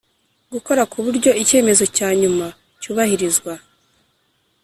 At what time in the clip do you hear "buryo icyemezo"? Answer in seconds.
1.05-1.83